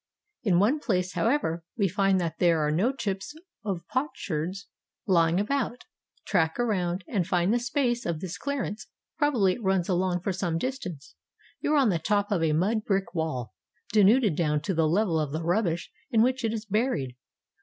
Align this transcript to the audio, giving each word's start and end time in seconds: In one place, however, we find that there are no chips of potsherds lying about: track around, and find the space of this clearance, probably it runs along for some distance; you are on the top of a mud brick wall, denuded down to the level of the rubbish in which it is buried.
In 0.41 0.57
one 0.57 0.79
place, 0.79 1.13
however, 1.13 1.63
we 1.77 1.87
find 1.87 2.19
that 2.19 2.39
there 2.39 2.59
are 2.65 2.71
no 2.71 2.91
chips 2.91 3.35
of 3.63 3.85
potsherds 3.87 4.65
lying 5.05 5.39
about: 5.39 5.83
track 6.25 6.59
around, 6.59 7.03
and 7.07 7.27
find 7.27 7.53
the 7.53 7.59
space 7.59 8.03
of 8.03 8.19
this 8.19 8.35
clearance, 8.35 8.87
probably 9.19 9.53
it 9.53 9.61
runs 9.63 9.87
along 9.87 10.21
for 10.21 10.33
some 10.33 10.57
distance; 10.57 11.13
you 11.59 11.73
are 11.75 11.77
on 11.77 11.89
the 11.89 11.99
top 11.99 12.31
of 12.31 12.41
a 12.41 12.51
mud 12.51 12.83
brick 12.83 13.13
wall, 13.13 13.53
denuded 13.93 14.35
down 14.35 14.59
to 14.61 14.73
the 14.73 14.87
level 14.89 15.19
of 15.19 15.31
the 15.33 15.43
rubbish 15.43 15.91
in 16.09 16.23
which 16.23 16.43
it 16.43 16.51
is 16.51 16.65
buried. 16.65 17.15